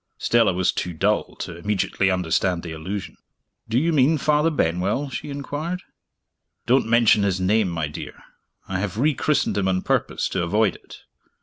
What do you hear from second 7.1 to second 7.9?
his name, my